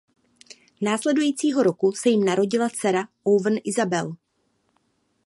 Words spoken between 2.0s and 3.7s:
jim narodila dcera Owen